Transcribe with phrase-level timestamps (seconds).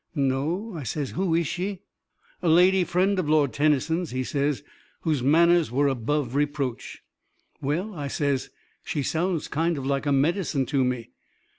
[0.15, 1.83] "No," I says, "who is she?"
[2.41, 4.63] "A lady friend of Lord Tennyson's," he says,
[5.01, 7.03] "whose manners were above reproach."
[7.61, 8.49] "Well," I says,
[8.83, 11.11] "she sounds kind of like a medicine to me."